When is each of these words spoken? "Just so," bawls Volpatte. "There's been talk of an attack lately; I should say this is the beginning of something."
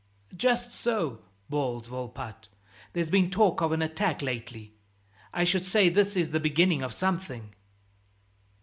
"Just 0.35 0.71
so," 0.71 1.19
bawls 1.47 1.85
Volpatte. 1.85 2.47
"There's 2.93 3.11
been 3.11 3.29
talk 3.29 3.61
of 3.61 3.71
an 3.71 3.83
attack 3.83 4.23
lately; 4.23 4.73
I 5.31 5.43
should 5.43 5.63
say 5.63 5.89
this 5.89 6.15
is 6.15 6.31
the 6.31 6.39
beginning 6.39 6.81
of 6.81 6.91
something." 6.91 7.53